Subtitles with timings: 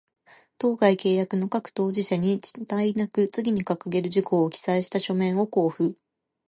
[0.57, 6.01] 当該契約の各当事者に、遅滞なく、次に掲げる事項を記載した書面を交付